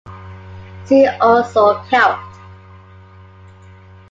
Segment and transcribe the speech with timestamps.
[0.85, 2.19] See also celt.